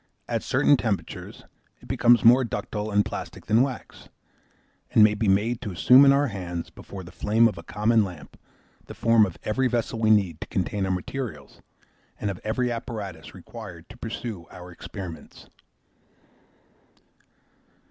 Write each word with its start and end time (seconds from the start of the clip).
At 0.27 0.41
certain 0.41 0.77
temperatures 0.77 1.43
it 1.79 1.87
becomes 1.87 2.25
more 2.25 2.43
ductile 2.43 2.89
and 2.89 3.05
plastic 3.05 3.45
than 3.45 3.61
wax, 3.61 4.09
and 4.89 5.03
may 5.03 5.13
be 5.13 5.27
made 5.27 5.61
to 5.61 5.69
assume 5.71 6.05
in 6.05 6.11
our 6.11 6.25
hands, 6.25 6.71
before 6.71 7.03
the 7.03 7.11
flame 7.11 7.47
of 7.47 7.55
a 7.55 7.61
common 7.61 8.03
lamp, 8.03 8.35
the 8.87 8.95
form 8.95 9.27
of 9.27 9.37
every 9.43 9.67
vessel 9.67 9.99
we 9.99 10.09
need 10.09 10.41
to 10.41 10.47
contain 10.47 10.87
our 10.87 10.91
materials, 10.91 11.61
and 12.19 12.31
of 12.31 12.41
every 12.43 12.71
apparatus 12.71 13.35
required 13.35 13.87
to 13.89 13.97
pursue 13.97 14.47
our 14.49 14.71
experiments. 14.71 15.45